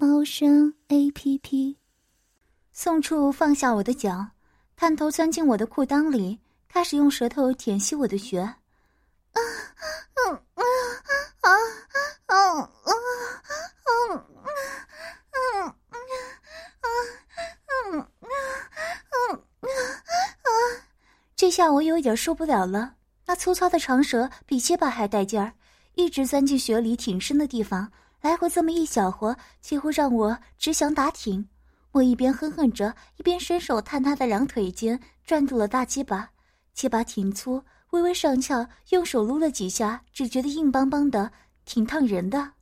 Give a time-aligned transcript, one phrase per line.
[0.00, 1.76] 猫声 APP，
[2.72, 4.28] 宋处放下我的脚，
[4.74, 8.54] 探头钻进我的裤裆里，开始用舌头舔吸我的血。
[21.36, 22.94] 这下我有一点受不了了，
[23.26, 25.52] 那粗糙的长舌比鸡巴还带劲，
[25.92, 27.92] 一直钻进雪里挺深的地方。
[28.20, 31.48] 来回这么一搅和，几乎让我只想打挺。
[31.92, 36.30] 我一边哼哼着，一边伸手探他的两腿间，攥住了大鸡巴，
[36.74, 41.32] 鸡巴挺粗，微微上翘，用手撸了几下，只觉得硬邦邦的，
[41.64, 42.52] 挺烫人的。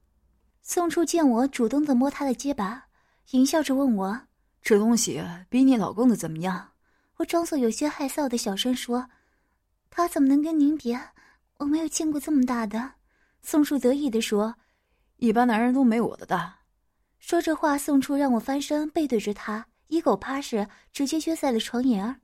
[0.62, 2.84] 宋初见我主动的摸他的鸡巴，
[3.33, 4.20] 淫笑着问我
[4.62, 6.70] ：“这东西比你老公的怎么样？”
[7.16, 9.08] 我装作有些害臊的小声说
[9.90, 10.96] ：“他怎么能跟您比？
[11.58, 12.92] 我没有见过这么大的。”
[13.42, 14.55] 宋初得意地说
[15.19, 16.58] ：“一般男人都没我的大。”
[17.20, 22.16] 说着话，宋初让我翻身背对着他，一狗趴式，直接撅在了床沿儿。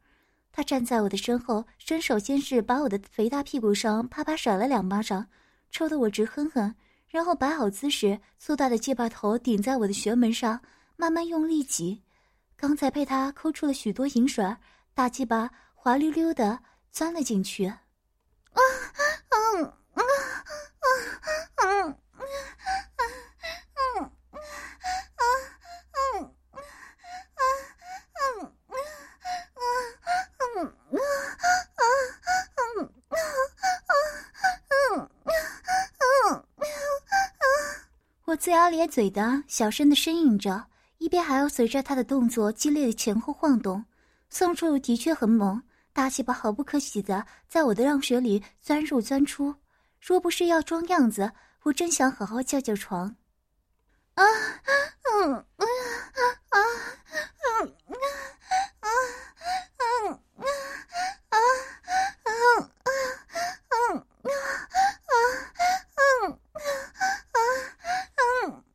[0.50, 5.26] 他站在我的身后，伸手先是把我的肥大屁股上啪啪甩了两巴掌，
[5.70, 6.74] 抽得我直哼哼。
[7.08, 10.60] 然后摆好姿势，粗大的鸡巴头顶在我的穴门上，
[10.96, 12.02] 慢慢用力挤。
[12.56, 14.56] 刚才被他抠出了许多银水，
[14.94, 17.66] 大鸡巴滑溜溜的钻了进去。
[17.66, 17.78] 啊，
[18.54, 19.74] 啊，啊。
[19.94, 20.02] 啊
[20.80, 20.86] 啊
[21.56, 21.72] 啊啊
[23.76, 24.10] 嗯嗯
[25.90, 26.34] 嗯
[28.20, 28.52] 嗯嗯
[34.70, 35.14] 嗯嗯
[38.24, 40.62] 我龇牙咧嘴的小声的呻吟着，
[40.98, 43.82] 一边还要随着他的动作激烈的前后晃动。
[44.28, 45.62] 宋处的确很猛，
[45.94, 49.54] 大鸡巴毫不可惜的在我的浪穴里钻入钻出。
[49.98, 51.32] 若不是要装样子，
[51.62, 53.16] 我真想好好叫叫床。
[54.12, 54.22] 啊，
[55.22, 55.64] 嗯，啊，
[56.50, 56.60] 啊，
[57.40, 57.74] 嗯，
[58.80, 58.88] 啊，
[59.78, 60.52] 嗯，啊，
[61.30, 61.38] 啊，
[62.26, 62.92] 嗯，啊，
[63.70, 64.36] 嗯，啊，
[65.00, 65.16] 啊，
[65.96, 66.36] 嗯，
[67.32, 67.48] 啊，
[68.34, 68.68] 嗯，啊，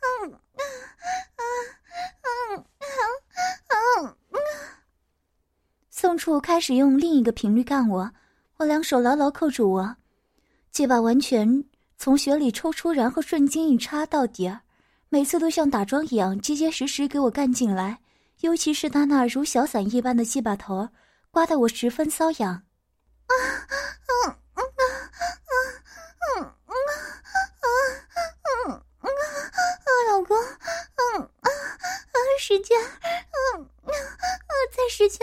[0.00, 1.44] 嗯，啊，
[2.30, 2.64] 嗯，
[3.68, 4.46] 啊，嗯，
[5.90, 8.10] 宋处开始用另一个频率干我，
[8.56, 9.96] 我两手牢牢扣住我，
[10.70, 11.62] 鸡巴完全
[11.98, 14.62] 从血里抽出，然后瞬间一插到底儿，
[15.10, 17.98] 每次都像打桩一样结结实实给我干进来。
[18.40, 20.88] 尤其是他那如小伞一般的鸡巴头，
[21.30, 22.52] 刮得我十分瘙痒。
[22.54, 25.52] 啊，啊啊啊啊
[26.40, 26.80] 啊啊
[28.64, 35.18] 啊啊，老公，嗯，啊，啊，使劲，嗯，啊，啊，再使劲。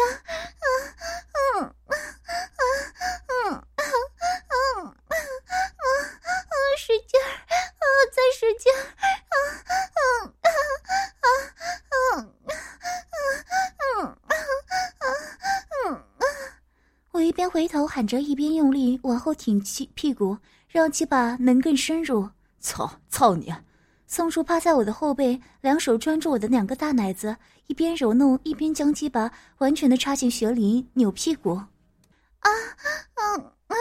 [18.01, 20.35] 喊着，一边用力往后挺起屁股，
[20.67, 22.27] 让鸡巴能更深入。
[22.59, 23.53] 操操你！
[24.07, 31.51] 宋叔趴在我的后背，两手抓住我的两个大奶子，一边揉弄，一边将鸡巴完全的插进血里，扭屁股。
[31.51, 31.69] 啊，
[32.39, 33.77] 啊，啊，啊，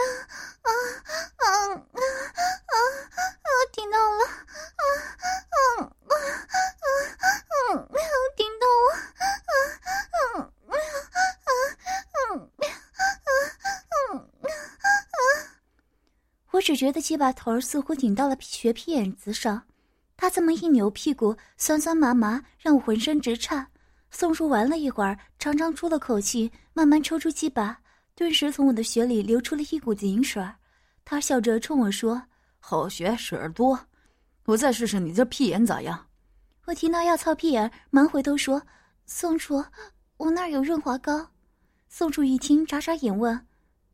[0.61, 0.69] 啊，
[1.37, 4.23] 啊，啊，啊啊，听到了，
[4.77, 4.83] 啊，
[5.49, 6.13] 啊，啊，
[6.77, 7.97] 啊，啊，
[8.37, 8.93] 听到了，
[9.49, 9.49] 啊，
[10.35, 10.51] 嗯。
[16.53, 19.61] 我只觉得鸡巴头似乎顶到了学屁眼子上，
[20.15, 23.67] 他这么一扭屁股，酸酸麻麻，让我浑身直颤。
[24.09, 27.77] 宋叔玩了一会儿，长长出了口气，慢慢抽出鸡巴，
[28.15, 30.41] 顿时从我的血里流出了一股子银水。
[31.03, 32.23] 他笑着冲我说
[32.61, 33.77] ：“好学水儿多，
[34.45, 36.07] 我再试试你这屁眼咋样？”
[36.67, 38.61] 我听到要操屁眼，忙回头说
[39.05, 39.61] ：“宋楚，
[40.15, 41.31] 我那儿有润滑膏。”
[41.89, 43.45] 宋楚一听，眨眨眼问：“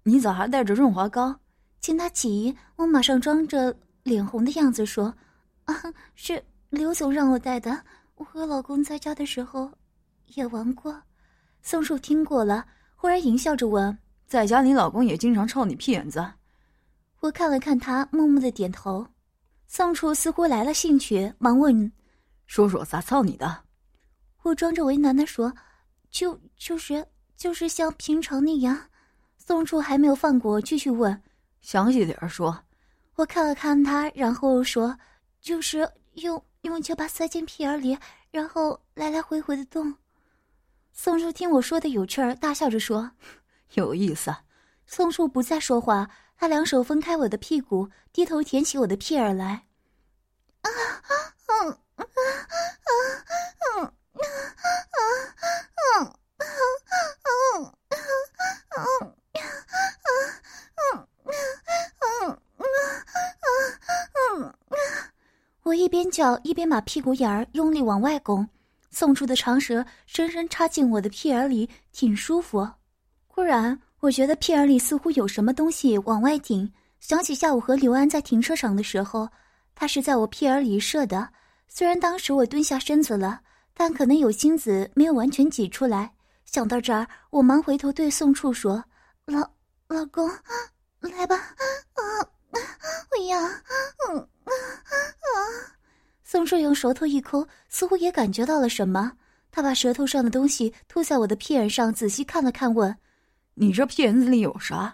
[0.03, 1.39] 你咋还带着润滑膏？”
[1.79, 5.13] 见他起疑，我马上装着脸红的样子说
[5.65, 5.75] ：“啊，
[6.15, 7.83] 是刘总让我带的。
[8.15, 9.71] 我和老公在家的时候
[10.27, 11.01] 也玩过。”
[11.61, 12.65] 宋树听过了，
[12.95, 16.25] 忽然淫笑着问：“在家你老公也经常操你屁眼子？”
[17.21, 19.05] 我看了看他，默默的点头。
[19.67, 21.91] 宋楚似乎来了兴趣，忙问
[22.47, 23.63] ：“说说咋操你的？”
[24.43, 25.53] 我装着为难的说
[26.09, 28.79] ：“就就是就是像平常那样。”
[29.37, 31.21] 宋楚还没有放过，继续问
[31.61, 32.63] ：“详细点说。”
[33.15, 34.97] 我看了看他，然后说
[35.41, 37.97] ：“就是用用脚把塞进屁眼里，
[38.29, 39.95] 然后来来回回的动。”
[40.93, 43.11] 宋叔听我说的有趣儿，大笑着说
[43.73, 44.35] ：“有意思。”
[44.85, 49.65] 宋叔不再说话，他两手分开我的屁股，低头舔起我的屁眼来。
[50.61, 51.55] 啊 啊
[51.95, 52.07] 啊啊啊
[53.79, 53.91] 啊！
[65.63, 68.45] 我一边叫一边把屁股眼儿用力往外拱，
[68.91, 72.69] 送出的长舌深深插进我的屁眼里，挺舒服。
[73.25, 76.69] 忽然，我觉得屁眼里似乎有什么东西往外挺，
[76.99, 79.29] 想起下午和刘安在停车场的时候，
[79.75, 81.29] 他是在我屁眼里射的。
[81.69, 83.39] 虽然当时我蹲下身子了，
[83.73, 86.11] 但可能有精子没有完全挤出来。
[86.43, 88.83] 想到这儿，我忙回头对宋处说
[89.25, 89.39] ：“老
[89.87, 90.29] 老公，
[90.99, 92.03] 来吧，啊，
[92.51, 93.39] 我要，
[94.09, 95.31] 嗯，啊啊！”
[96.29, 99.13] 宋处用舌头一抠，似乎也感觉到了什么。
[99.49, 102.93] 他把舌头上的东西吐在我的屁眼上，仔细看了看，问
[103.55, 104.93] ：“你这屁眼子里有啥？”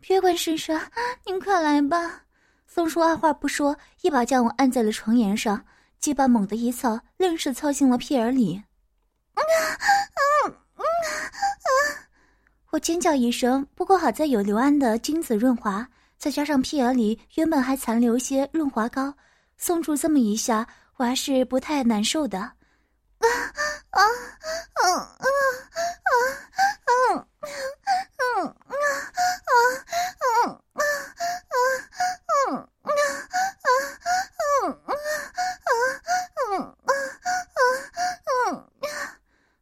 [0.00, 0.90] 别管是啥，
[1.26, 2.22] 您快来吧。
[2.66, 5.62] 宋叔二话不说，一把将我按在了床沿上，
[5.98, 8.62] 鸡巴猛地一操，愣是操进了屁眼里。
[12.70, 15.86] 我尖叫一声，不过好在有刘安的精子润滑，
[16.16, 19.12] 再加上屁眼里原本还残留些润滑膏，
[19.64, 20.66] 宋楚这么一下，
[20.96, 22.54] 娃是不太难受的。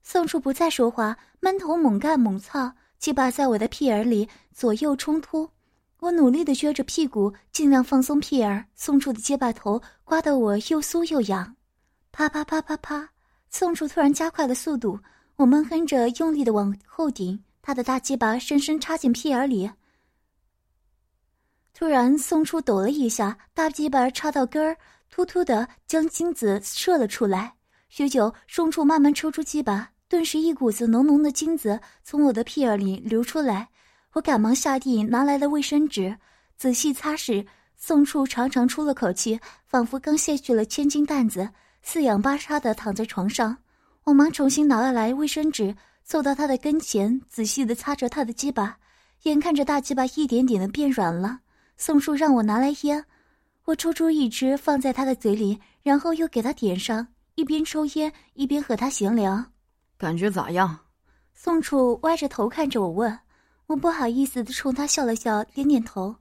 [0.02, 5.50] 宋楚不再说话，闷头猛干猛操，就扒在我的屁眼里左右冲突。
[6.00, 8.66] 我努力的撅着屁股，尽量放松屁眼。
[8.74, 11.54] 宋处的鸡巴头刮得我又酥又痒，
[12.10, 13.10] 啪啪啪啪啪。
[13.50, 14.98] 宋处突然加快了速度，
[15.36, 19.70] 我闷哼着用力的往后顶，他的大鸡巴深深插进屁眼里。
[21.74, 24.76] 突然，宋处抖了一下，大鸡巴插到根儿，
[25.10, 27.54] 突突的将精子射了出来。
[27.90, 29.90] 许久，宋处慢慢抽出鸡巴。
[30.08, 33.68] 顿时，一股子浓浓的精子从我的屁眼里流出来，
[34.12, 36.16] 我赶忙下地拿来了卫生纸，
[36.56, 37.46] 仔细擦拭。
[37.76, 41.48] 宋处长长出了口气，仿佛刚卸去了千斤担子，
[41.82, 43.56] 四仰八叉的躺在床上。
[44.04, 45.74] 我忙重新拿了来卫生纸，
[46.04, 48.76] 凑到他的跟前，仔细的擦着他的鸡巴。
[49.22, 51.40] 眼看着大鸡巴一点点的变软了，
[51.78, 53.04] 宋处让我拿来烟，
[53.64, 57.06] 我抽出一支放在他的嘴里，然后又给他点上，
[57.36, 59.42] 一边抽烟一边和他闲聊。
[59.96, 60.78] 感觉咋样？
[61.32, 63.18] 宋楚歪着头看着我问，
[63.70, 66.12] 我不好意思的冲他笑了笑，点点头。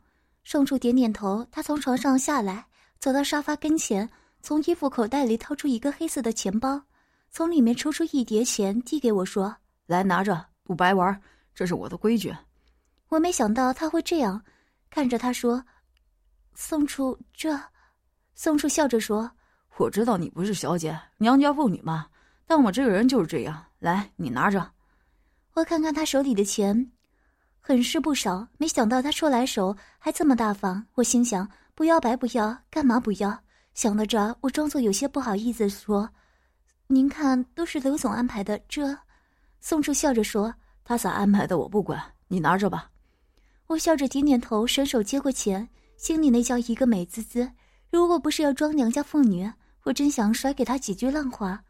[0.43, 2.63] 宋楚点点头，他从床上下来，
[2.99, 4.07] 走到沙发跟前，
[4.39, 6.79] 从衣服口袋里掏出一个黑色的钱包，
[7.31, 9.55] 从里面抽出一叠钱，递给我说
[9.87, 11.19] ：“来拿着，不白玩，
[11.55, 12.31] 这是我的规矩。”
[13.09, 14.39] 我没想到他会这样，
[14.91, 15.65] 看着他说
[16.53, 17.59] ：“宋楚，这……”
[18.35, 19.31] 宋楚笑着说
[19.77, 22.05] ：“我知道你不是小姐，娘家妇女嘛。”
[22.45, 24.71] 但我这个人就是这样，来，你拿着。
[25.55, 26.91] 我看看他手里的钱，
[27.69, 28.47] 很是不少。
[28.57, 30.83] 没想到他说来手还这么大方。
[30.95, 33.39] 我心想，不要白不要，干嘛不要？
[33.75, 36.09] 想到这，我装作有些不好意思说
[36.89, 38.97] ：“您看，都是刘总安排的。”这，
[39.61, 40.51] 宋楚笑着说
[40.83, 42.89] ：“他咋安排的我不管，你拿着吧。”
[43.67, 47.47] 我笑着点点头，伸手接过钱，心里那叫一个美滋滋。
[47.91, 49.47] 如果不是要装娘家妇女，
[49.83, 51.63] 我真想甩给他几句浪话。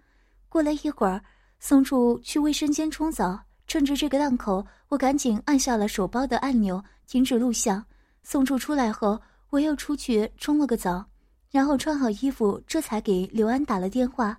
[0.48, 1.22] 过了一会儿，
[1.60, 3.38] 宋楚去卫生间冲澡，
[3.70, 7.86] 趁着这个档口，我赶紧按下了手包的按钮，停止录像。
[8.24, 9.22] 宋处出来后，
[9.52, 11.06] 我又出去冲了个澡，
[11.52, 14.36] 然后穿好衣服，这才给刘安打了电话。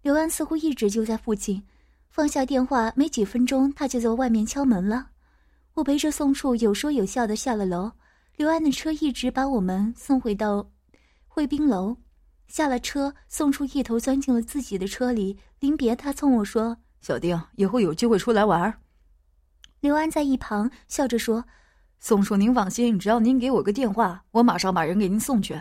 [0.00, 1.62] 刘安似乎一直就在附近，
[2.08, 5.08] 放下电话没几分钟，他就在外面敲门了。
[5.74, 7.92] 我陪着宋处有说有笑的下了楼，
[8.36, 10.66] 刘安的车一直把我们送回到
[11.28, 11.94] 汇宾楼。
[12.48, 15.36] 下了车，宋处一头钻进了自己的车里。
[15.58, 18.72] 临别，他冲我说：“小丁，以后有机会出来玩。”
[19.80, 21.44] 刘安在一旁笑着说
[21.98, 25.60] ：“宋叔，您放心，只要您给我个电话，我马上把人给您送去。”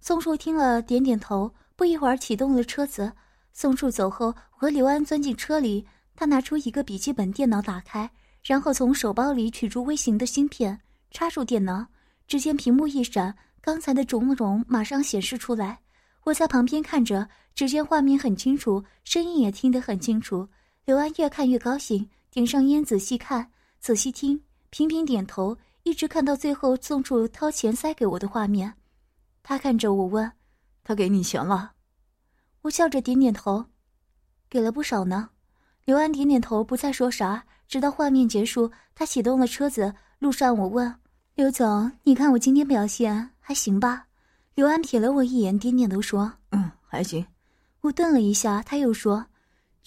[0.00, 1.52] 宋树听了，点点头。
[1.74, 3.12] 不一会儿，启动了车子。
[3.52, 5.86] 宋树走后，我和刘安钻进车里。
[6.14, 8.10] 他拿出一个笔记本电脑，打开，
[8.44, 10.80] 然后从手包里取出微型的芯片，
[11.10, 11.86] 插入电脑。
[12.26, 15.80] 只见屏幕一闪，刚才的种种马上显示出来。
[16.24, 20.48] 我在旁边看着，只见画面很清楚，声音也听得很清楚。
[20.88, 24.40] 刘安越看越高兴，点上烟仔细看，仔细听，
[24.70, 28.72] 频频点头，一直看到最后宋楚掏钱塞给我的画面。
[29.42, 30.32] 他看着我问
[30.82, 31.72] ：“他给你钱了？”
[32.64, 33.66] 我笑着点点头
[34.48, 35.28] ：“给了不少呢。”
[35.84, 39.94] 刘安点点头，不再说啥，直到画面结束，他启动了车子。
[40.18, 40.94] 路上我问
[41.34, 44.06] 刘总：“你看我今天表现还行吧？”
[44.56, 47.26] 刘安瞥了我一眼，点点头说：“嗯，还行。”
[47.82, 49.26] 我顿了一下，他又说：“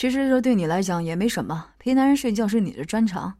[0.01, 3.36] 其实这对你来讲也没什么，陪男人睡觉是你的专长。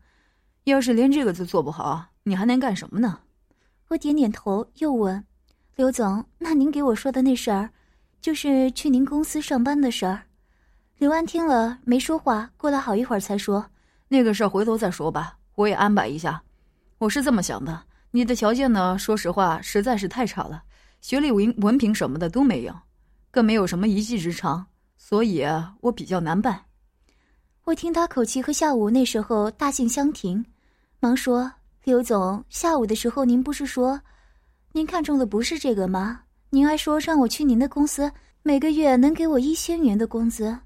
[0.66, 3.18] 要是连这个都做不好，你还能干什么呢？”
[3.90, 5.26] 我点点头，又问
[5.76, 7.72] ：“刘总，那您给我说的那事儿，
[8.22, 10.22] 就是去您公司上班的事儿？”
[11.00, 13.66] 刘安听了没说话，过了好一会儿才说
[14.08, 16.44] ：“那个事儿回头再说吧，我也安排一下。
[17.00, 18.96] 我是这么想的，你的条件呢？
[19.00, 20.62] 说实话，实在是太差了，
[21.02, 22.76] 学历、文文凭什么的都没有，
[23.32, 24.68] 更没有什么一技之长，
[25.04, 25.44] 所以
[25.82, 26.66] 我比较难办。”
[27.66, 30.46] 我听他口气和下午那时候大境相庭，
[31.00, 31.52] 忙说
[31.84, 34.00] ：“刘总，下午的时候您不是说，
[34.74, 36.22] 您看中的不是这个吗？
[36.52, 38.12] 您还说让我去您的公司，
[38.44, 40.60] 每个月能给我一千元的工资。”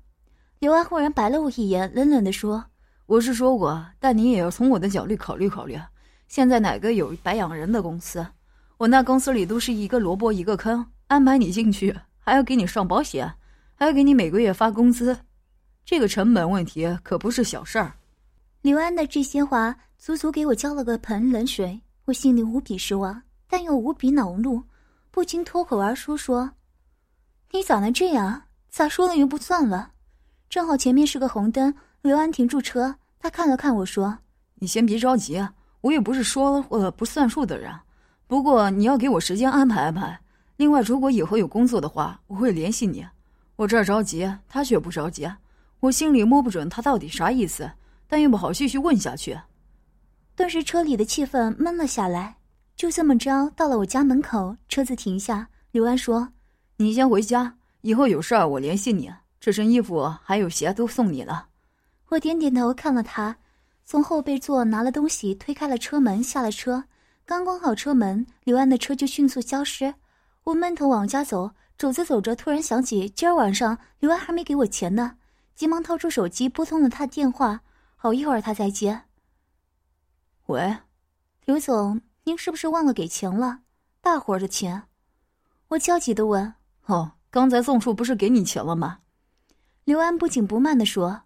[0.60, 2.66] 刘安忽然白了我一眼，冷冷地说
[3.08, 5.80] ：“我是说过，但你也要从我的角度考虑考虑。
[6.28, 8.26] 现在哪个有白养人的公司？
[8.78, 13.32] 我那公司里都是一个萝卜一个坑，安排你进去还要给你上保险，
[13.76, 15.18] 还要给你每个月发工资，
[15.86, 17.94] 这个成本问题可不是小事儿。”
[18.62, 24.64] 刘安的这些话足足给我浇了个盆冷水，我心里无比失望，但又无比恼怒，
[25.12, 26.50] 不禁脱口而出说
[27.52, 28.42] ：“你咋能这样？
[28.70, 29.92] 咋说了又不算了？”
[30.50, 34.18] 正好前面是个红灯，刘安停住车，他看了看我说
[34.56, 35.48] ：“你先别着急，
[35.82, 37.72] 我也不是说了不算数的人。
[38.28, 40.20] 不过你要给我时间安排安排。
[40.58, 43.06] 另外，如果以后有工作的话，我会联系你。
[43.56, 45.30] 我这儿着急，他却不着急，
[45.80, 47.72] 我心里摸不准他到底啥意思，
[48.08, 49.40] 但又不好继续问下去。”
[50.36, 52.36] 顿时车里的气氛闷了下来。
[52.76, 56.28] 就这么着，到了我家门口，车子停下，刘安说
[56.76, 59.10] ：“你先回家，以后有事儿我联系你。”
[59.40, 61.48] 这身衣服还有鞋都送你了。
[62.10, 63.38] 我点点头，看了他，
[63.86, 66.84] 从后背座拿了东西，推开了车门，下了车。
[67.26, 69.94] 刚关好车门，刘安的车就迅速消失。
[70.44, 75.18] 我闷头往家走，走着走着，突然想起今儿晚上刘安还没给我钱呢，
[75.56, 77.62] 急忙掏出手机拨通了他电话。
[77.98, 79.02] 好一会儿他才接。
[80.46, 80.78] 喂，
[81.46, 83.62] 刘总，您是不是忘了给钱了？
[84.00, 84.84] 大伙儿的钱？
[85.70, 86.54] 我焦急的问。
[86.86, 89.00] 哦，刚才宋处不是给你钱了吗？
[89.86, 91.24] 刘安不紧不慢的说：“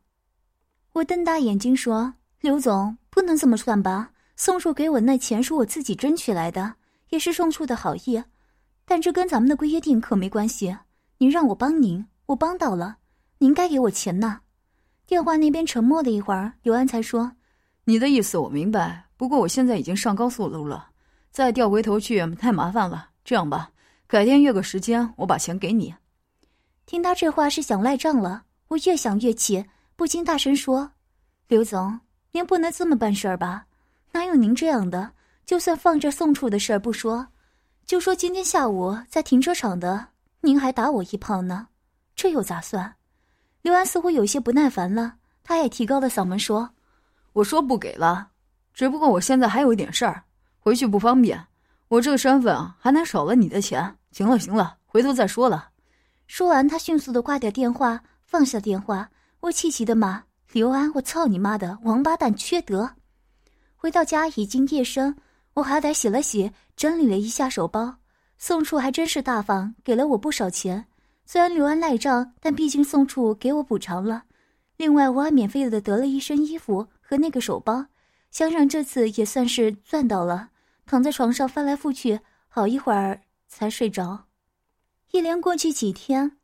[0.93, 4.11] 我瞪大眼睛说，刘总不能这么算吧？
[4.37, 6.75] 宋树给我那钱是我自己争取来的，
[7.09, 8.23] 也是宋树的好意，
[8.89, 10.75] 但这跟咱们的规约定可没关系。
[11.19, 12.97] 您让我帮您，我帮到了，
[13.37, 14.41] 您该给我钱呐。”
[15.05, 17.33] 电话那边沉默了一会儿，刘安才说
[17.85, 20.89] ：“你的意思我明白，不过我现在已经上高速路了，
[21.29, 23.09] 再调回头去太麻烦了。
[23.23, 23.69] 这样吧，
[24.07, 25.93] 改天约个时间，我把钱给你。”
[26.87, 28.45] 听他这话是想赖账了。
[28.69, 29.63] 我越想越气，
[29.95, 30.93] 不禁大声说
[31.47, 31.99] ：“刘总，
[32.31, 33.67] 您不能这么办事儿吧？
[34.13, 35.11] 哪有您这样的？
[35.45, 37.27] 就算放这宋处的事儿不说，
[37.89, 40.09] 就说今天下午在停车场的，
[40.41, 41.69] 您还打我一炮呢，
[42.15, 42.93] 这又咋算？”
[43.63, 46.69] 刘安似乎有些不耐烦了，他也提高了嗓门说
[47.33, 48.29] ：“我说不给了，
[48.75, 50.23] 只不过我现在还有一点事儿，
[50.59, 51.43] 回去不方便。
[51.87, 53.95] 我这个身份还能少了你的钱？
[54.11, 55.69] 行了行了，回头再说了。”
[56.27, 57.99] 说完，他迅速的挂掉电话。
[58.23, 62.91] 放下电话，我气急的骂刘安：“我操你妈的王八蛋，缺德！”
[63.75, 65.15] 回到家已经夜深，
[65.59, 67.97] 我好歹洗了洗，整理了一下手包。
[68.37, 70.85] 宋处还真是大方，给了我不少钱。
[71.25, 74.23] 虽然刘安赖账，但毕竟宋处给我补偿了。
[74.77, 77.85] 另外，我还免费的得了一身衣服和那个手包，
[78.31, 80.49] 想想这次也算是赚到了。
[80.85, 84.27] 躺在床上翻来覆去，好一会儿才睡着。
[85.11, 86.37] 一连过去几天。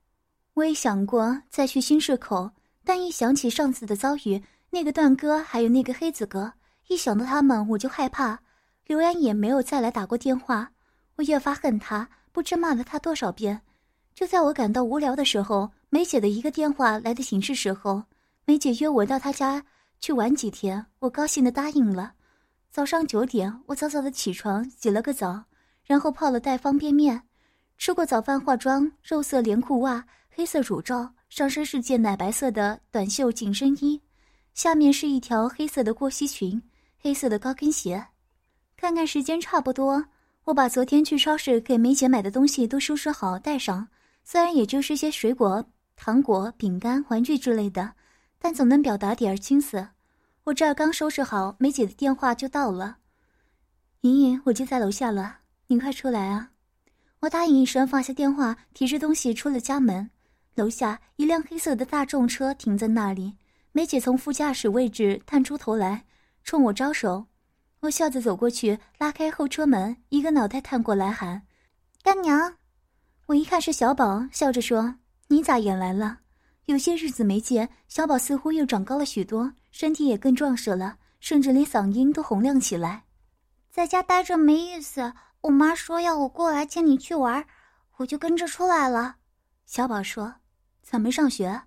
[0.56, 2.52] 我也想过再去新市口，
[2.84, 6.52] 但一想起上次的遭遇，那个段哥还有那个黑子哥，
[6.90, 8.42] 一想到他们我就害怕。
[8.86, 10.72] 刘安也没有再来打过电话，
[11.16, 13.62] 我越发恨他，不知骂了他多少遍。
[14.14, 18.04] 就在我感到无聊的时候，梅姐的一个电话来的醒是时候，
[18.46, 19.66] 梅姐约我到她家
[20.00, 22.14] 去玩几天，我高兴的答应了。
[22.70, 25.44] 早上九点，我早早的起床，洗了个澡，
[25.84, 27.24] 然后泡了袋方便面，
[27.78, 30.06] 吃过早饭，化妆，肉色连裤袜。
[30.30, 34.02] 黑色乳罩，上身是件奶白色的短袖紧身衣，
[34.54, 36.62] 下面是一条黑色的过膝裙，
[37.00, 38.06] 黑色的高跟鞋。
[38.78, 40.06] 看看时间差不多，
[40.44, 43.88] 我把昨天去超市给梅姐买的东西都收拾好带上，
[44.24, 45.66] 虽然也就是些水果、
[45.96, 47.94] 糖果、饼干、玩具之类的，
[48.38, 49.88] 但总能表达点儿心思。
[50.44, 52.98] 我这儿刚收拾好，梅姐的电话就到了。
[54.02, 56.52] 莹莹，我就在楼下了，你快出来啊！
[57.22, 60.12] 我答应一声，放下电话，提着东西出了家门。
[60.54, 63.34] 楼下一辆黑色的大众车停在那里，
[63.72, 66.06] 梅姐从副驾驶位置探出头来，
[66.44, 67.26] 冲我招手。
[67.86, 71.44] 我笑着走过去，拉开后车门，一个脑袋探过来喊
[72.02, 72.58] ：“干娘！”
[73.28, 74.96] 我一看是小宝，笑着说
[75.30, 76.20] ：“你咋也来了？
[76.66, 83.04] 有些日子没见，小宝似乎又长高了许多，身体也更壮实了，甚至连嗓音都洪亮起来。
[83.70, 87.46] 在家待着没意思，我妈说要我过来接你去玩，
[87.98, 89.18] 我就跟着出来了。”
[89.66, 90.36] 小宝说。
[90.82, 91.64] 咋没上学？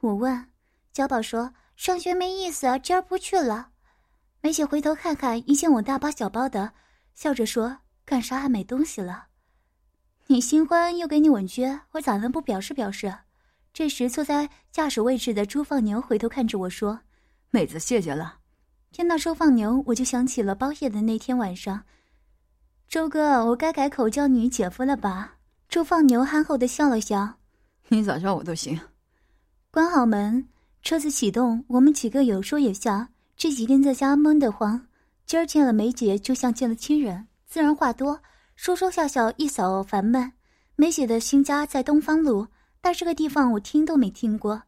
[0.00, 0.50] 我问。
[0.92, 3.70] 小宝说：“上学没意思，今儿不去了。”
[4.40, 6.72] 梅姐回头看看，一见我大包小包的，
[7.14, 9.26] 笑着说：“干啥还买东西了？
[10.28, 13.12] 你新欢又给你吻撅，我咋能不表示表示？”
[13.74, 17.00] 这时，坐在驾驶位置的朱放牛回头看着我说
[17.50, 18.38] ：“妹子，谢谢了。”
[18.90, 21.84] 听到周放牛，我就想起了包夜的那天晚上。
[22.88, 25.34] 周哥，我该改口叫你姐夫了吧？
[25.68, 27.38] 周放牛憨厚的笑了笑。
[27.88, 28.80] 你咋叫我都行。
[29.70, 30.48] 关好门，
[30.82, 33.08] 车子启动，我们几个有说有笑。
[33.38, 34.84] 这几天在家闷得慌，
[35.24, 38.20] 今儿见了梅姐，就像见了亲人，自然话多，
[38.56, 40.32] 说说笑笑，一扫烦闷。
[40.74, 42.48] 梅姐的新家在东方路，
[42.80, 44.60] 但这个地方我听都没听过。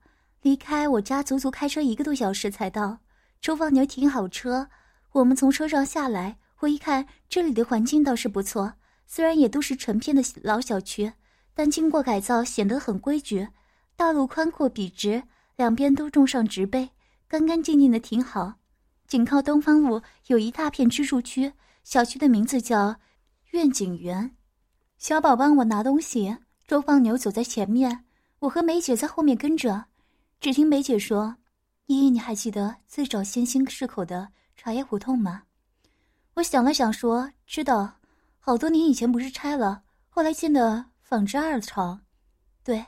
[0.43, 2.97] 离开我家足足开车一个多小时才到。
[3.41, 4.69] 周放牛停好车，
[5.11, 8.73] 我们从车上下来，我一看这里的环境倒是不错，
[9.05, 11.13] 虽然也都是成片的老小区。
[11.55, 13.49] 但经过改造，显得很规矩。
[13.97, 15.21] 道路宽阔笔直，
[15.57, 16.89] 两边都种上植被，
[17.27, 18.55] 干干净净的挺好。
[19.11, 21.53] 紧靠东方路有一大片居住区，
[21.83, 22.95] 小区的名字叫
[23.51, 24.37] 愿景园。
[24.99, 26.37] 小宝帮我拿东西，
[26.69, 28.05] 周放牛走在前面，
[28.39, 29.87] 我和梅姐在后面跟着。
[30.41, 31.35] 只听梅姐说
[31.87, 35.43] ：“依依，你还记得最早先兴市口的茶叶胡同吗？”
[36.35, 37.95] 我想了想说：“知道，
[38.39, 42.03] 好多年以前不是拆了，后来建的。”纺织二厂，
[42.63, 42.87] 对，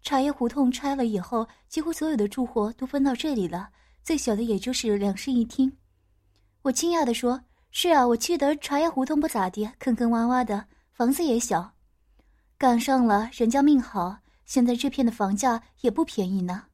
[0.00, 3.68] 茶叶胡同拆了以后，几乎所有的住户都分到这里了，
[4.02, 5.76] 最小的也就是两室一厅。
[6.62, 11.72] 我惊讶地说：“是啊，我记得茶叶胡同不咋地，坑坑洼洼的，房子也小。
[12.56, 16.64] 赶上了人家命好，现在这片的房价也不便宜呢。”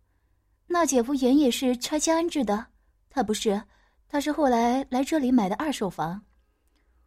[0.66, 2.66] 那姐夫原也是拆迁安置的，
[3.10, 3.62] 他不是，
[4.08, 6.22] 他是后来来这里买的二手房。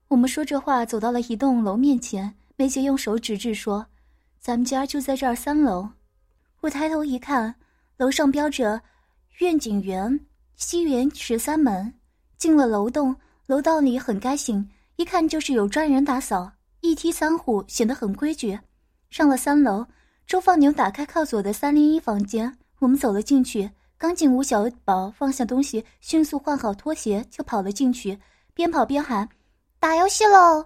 [0.10, 2.36] 我们说这话，走到了一栋楼面前。
[2.56, 3.88] 梅姐用手指指说
[4.40, 5.90] ：“咱们家就在这儿三楼。”
[6.62, 7.56] 我抬头一看，
[7.98, 8.82] 楼上标着
[9.40, 10.20] “愿景园
[10.56, 11.94] 西园十三门”。
[12.38, 13.16] 进了楼栋，
[13.48, 18.60] 楼道里很干净，一看就是有专人打扫，一梯三户，显得很规矩。
[19.10, 19.86] 上了三楼，
[20.26, 23.70] 周放牛打开靠左的三零一房间，我们走了进去。
[23.98, 28.18] 刚进屋，小宝放下东西，迅速换好拖鞋就跑了进去，
[28.54, 29.28] 边跑边喊
[29.80, 30.64] ：“打游戏喽！”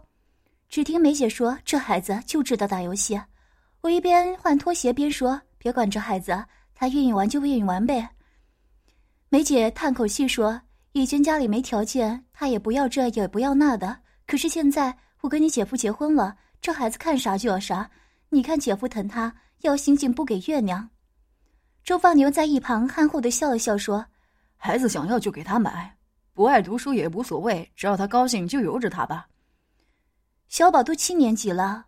[0.67, 3.19] 只听梅姐说：“这孩子就知道打游戏。”
[3.79, 6.43] 我一边换拖鞋边说：“别管这孩子，
[6.75, 8.10] 他愿意玩就愿意玩呗。”
[9.34, 13.98] 梅姐叹口气说：“以前家里没条件，她也不要这也不要那的。
[14.28, 17.89] 可是现在我跟你姐夫结婚了，这孩子看啥就要啥。
[18.28, 20.89] 你看姐夫疼她，要星星不给月亮。”
[21.82, 24.06] 周放牛在一旁憨厚的笑了笑说
[24.58, 25.96] ：“孩子想要就给他买，
[26.34, 29.30] 不爱读书也无所谓，只要他高兴就由着他吧。”
[30.50, 31.86] 小宝都七年级了，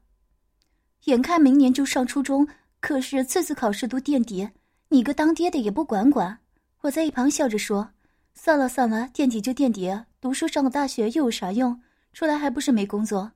[1.04, 2.48] 眼看明年就上初中，
[2.80, 4.50] 可是次次考试都垫底，
[4.88, 6.40] 你个当爹的也不管管。
[6.84, 7.92] 我在一旁笑着说
[8.36, 11.82] ：“算了算了，垫底就垫底，读书上了大学又有啥用？
[12.12, 13.32] 出来还不是没工作。”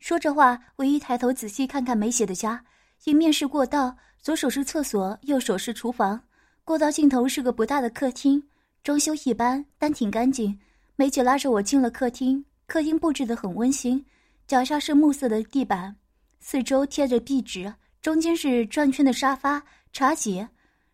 [0.00, 2.64] 说着话，我一抬头仔细看看梅姐的家，
[3.04, 6.20] 迎面是过道，左手是厕所，右手是厨房，
[6.64, 8.42] 过道尽头是个不大的客厅，
[8.82, 10.58] 装修一般，但挺干净。
[10.96, 12.44] 梅姐拉着我进了客厅。
[12.66, 14.04] 客厅布置得很温馨，
[14.48, 15.94] 脚下是木色的地板，
[16.40, 20.44] 四周贴着壁纸，中间是转圈的沙发、茶几。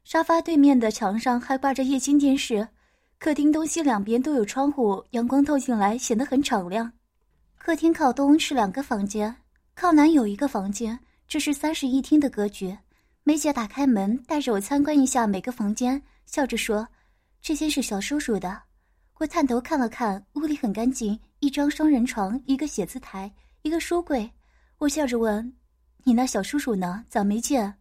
[0.08, 2.66] 沙发对面的墙上还挂着液晶电视。
[3.18, 6.90] 客厅东西两边都有窗户，阳光透进来，显得很敞亮。
[7.58, 9.36] 客厅靠东是两个房间，
[9.74, 12.74] 靠南有一个房间，这是三室一厅的格局。
[13.22, 16.88] 梅姐打开门，带着我参观一下每个房间，笑着说
[17.42, 18.62] ：“这间是小叔叔的。”
[19.20, 21.20] 我探头看了看，屋里很干净。
[21.40, 24.30] 一张双人床，一个写字台，一个书柜。
[24.78, 25.52] 我笑着问
[26.02, 27.04] ：“你那小叔叔呢？
[27.10, 27.74] 咋没见？”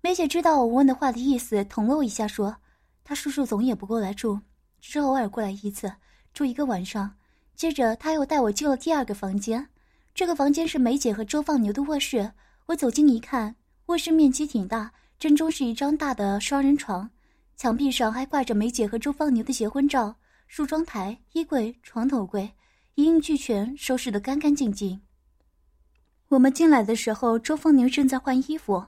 [0.00, 2.56] 梅姐知道我问的话的意思，捅了我一下，说
[3.02, 4.40] ：“她叔叔总也不过来住，
[4.80, 5.92] 只是偶尔过来一次，
[6.32, 7.14] 住一个晚上。
[7.56, 9.68] 接着他又带我进了第二个房间，
[10.14, 12.30] 这个房间是梅姐和周放牛的卧室。
[12.66, 13.56] 我走近一看，
[13.86, 17.10] 卧室面积挺大，正中是一张大的双人床，
[17.56, 20.14] 墙壁上还挂着梅姐和周放牛的结婚照。
[20.46, 22.52] 梳妆台、衣柜、床头柜
[22.94, 25.00] 一应俱全，收拾得干干净净。
[26.28, 28.86] 我们进来的时候，周放牛正在换衣服，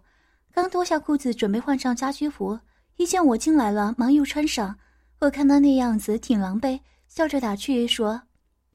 [0.53, 2.59] 刚脱下裤子准备换上家居服，
[2.97, 4.77] 一见我进来了，忙又穿上。
[5.21, 8.23] 我看他那样子挺狼狈，笑着打趣说：“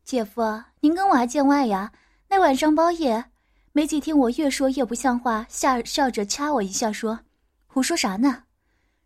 [0.04, 0.42] 姐夫，
[0.80, 1.92] 您跟我还见外呀？”
[2.30, 3.26] 那晚上包夜，
[3.72, 7.20] 没几天，我越说越不像话，笑笑着掐我一下，说
[7.68, 8.44] ：“胡说啥呢？”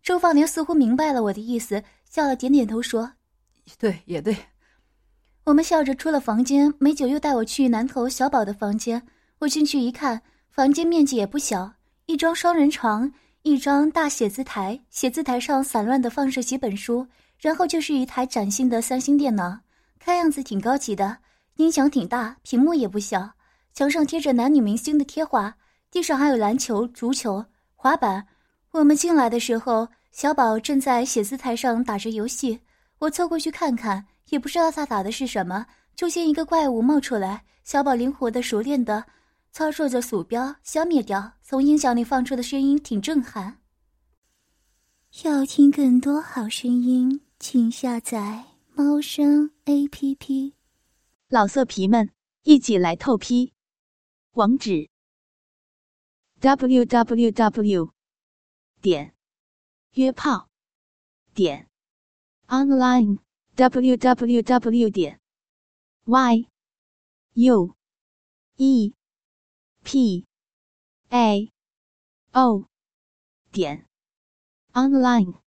[0.01, 3.13] 周放牛似乎明白了我的意思，笑了，点点头说
[3.77, 4.35] ：“对，也对。”
[5.45, 9.05] 我们笑着出了房间，美九又带我去南头小宝的房间。
[9.39, 11.73] 我进去一看，房间面积也不小，
[12.09, 17.05] 一张双人床，一张大写字台，写字台上散乱的放着几本书，
[17.37, 19.59] 然后就是一台崭新的三星电脑，
[19.99, 21.15] 看样子挺高级的。
[21.57, 23.29] 音响挺大，屏幕也不小，
[23.75, 25.53] 墙上贴着男女明星的贴画，
[25.91, 27.45] 地上还有篮球、足球、
[27.75, 28.25] 滑板。
[28.71, 32.59] 我们进来的时候，小宝正在写字台上打着游戏，
[32.97, 35.63] 我凑过去看看，也不知道他打的是什么。
[35.95, 39.05] 就见一个怪物冒出来，小宝灵活的、熟练的
[39.51, 41.33] 操作着鼠标，消灭掉。
[41.41, 43.61] 从音响里放出的声音挺震撼。
[45.23, 50.53] 要听更多好声音，请下载猫声 A P P。
[51.27, 52.11] 老色皮们，
[52.43, 53.53] 一起来透批！
[54.33, 54.89] 网址
[56.39, 57.93] ：w w w
[58.81, 59.13] 点
[59.93, 60.47] 约炮
[61.33, 61.67] 点
[62.47, 63.17] online
[63.55, 65.19] w w w 点
[66.05, 66.47] y
[67.33, 67.75] u
[68.55, 68.93] e
[69.83, 70.25] p
[71.09, 71.51] a
[72.33, 72.65] o
[73.51, 73.85] 点
[74.73, 75.48] online。